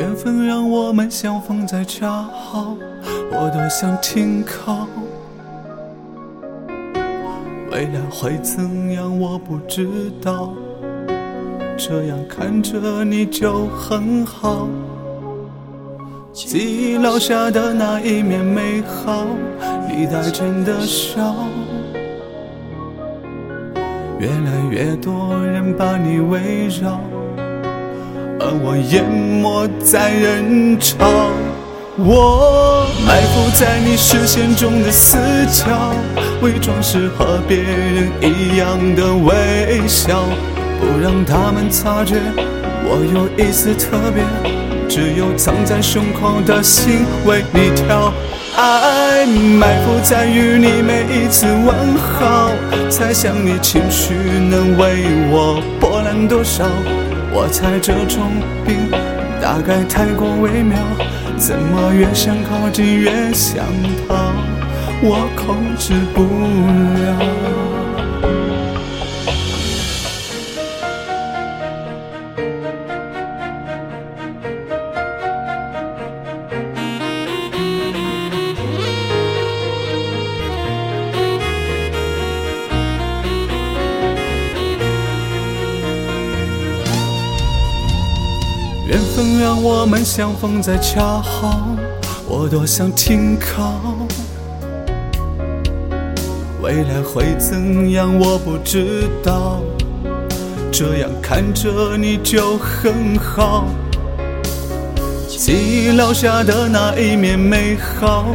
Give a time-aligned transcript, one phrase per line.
[0.00, 2.74] 缘分让我们相逢在恰好，
[3.30, 4.88] 我多想停靠。
[7.70, 10.54] 未来会怎样，我不知道。
[11.76, 14.66] 这样看着你就很好。
[16.32, 19.26] 记忆留下的那一面美好，
[19.86, 21.34] 你带真的笑。
[24.18, 26.98] 越来越多人把你围绕，
[28.40, 30.96] 而我淹没在人潮。
[31.98, 35.18] 我埋伏在你视线中的死
[35.52, 35.94] 角，
[36.40, 40.24] 伪装是和别人一样的微笑，
[40.80, 42.16] 不让他们察觉
[42.88, 44.24] 我有一丝特别，
[44.88, 48.10] 只有藏在胸口的心为你跳。
[48.56, 52.50] 爱埋伏在与你每一次问好，
[52.88, 54.14] 猜想你情绪
[54.48, 56.64] 能为我波澜多少？
[57.32, 58.30] 我猜这种
[58.64, 58.90] 病
[59.40, 60.78] 大概太过微妙。
[61.36, 63.64] 怎么越想靠近越想
[64.06, 64.14] 逃，
[65.02, 66.22] 我控制不
[67.00, 67.59] 了。
[88.90, 91.76] 缘分让我们相逢在恰好，
[92.26, 93.80] 我多想停靠。
[96.60, 99.60] 未来会怎样，我不知道。
[100.72, 103.68] 这样看着你就很好。
[105.28, 108.26] 记忆留下的那一面美好，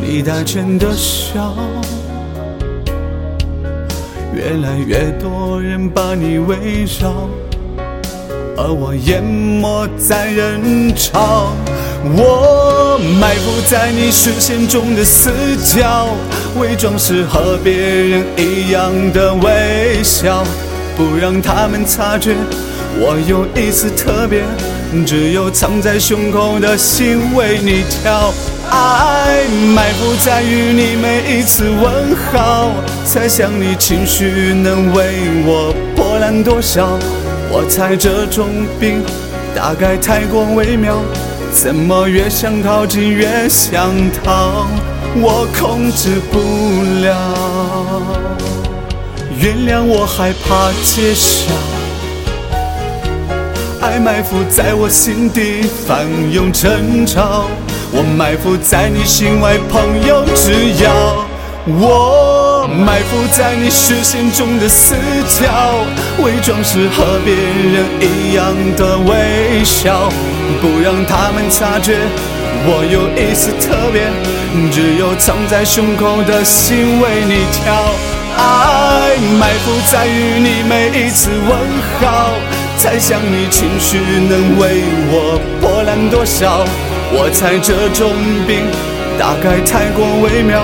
[0.00, 1.54] 你带真的笑。
[4.34, 7.28] 越来越多人把你围绕。
[8.60, 11.52] 而我淹没在人潮，
[12.02, 15.30] 我埋伏在你视线中的死
[15.64, 16.08] 角，
[16.58, 20.42] 伪装是和别人一样的微笑，
[20.96, 22.34] 不让他们察觉
[22.98, 24.42] 我有一丝特别，
[25.06, 28.34] 只有藏在胸口的心为你跳。
[28.70, 32.72] 爱埋伏在与你每一次问好，
[33.06, 35.14] 猜想你情绪能为
[35.46, 36.98] 我波澜多少。
[37.50, 38.46] 我猜这种
[38.78, 39.02] 病
[39.54, 40.96] 大概太过微妙，
[41.52, 44.66] 怎么越想靠近越想逃，
[45.16, 46.38] 我控制不
[47.02, 47.34] 了。
[49.40, 51.50] 原谅我害怕揭晓，
[53.80, 57.48] 爱埋伏在我心底翻涌成潮，
[57.92, 61.24] 我埋伏在你心外，朋友只要
[61.66, 62.37] 我。
[62.78, 64.94] 埋伏在你视线中的死
[65.28, 65.84] 角，
[66.22, 70.08] 伪装是和别人一样的微笑，
[70.60, 71.98] 不让他们察觉
[72.64, 74.06] 我有一丝特别，
[74.70, 77.74] 只有藏在胸口的心为你跳。
[78.36, 81.58] 爱埋伏在与你每一次问
[82.00, 82.30] 好，
[82.78, 86.64] 猜想你情绪能为我波澜多少。
[87.10, 88.12] 我猜这种
[88.46, 88.62] 病
[89.18, 90.62] 大概太过微妙。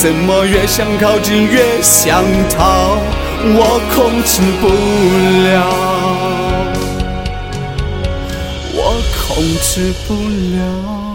[0.00, 2.98] 怎么越想靠近越想逃，
[3.42, 4.68] 我控制不
[5.48, 5.56] 了，
[8.74, 8.78] 我
[9.26, 10.14] 控制不
[10.54, 11.07] 了。